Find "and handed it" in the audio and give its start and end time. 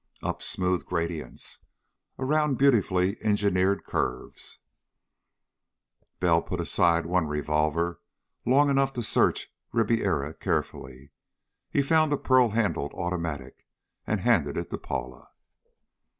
14.07-14.71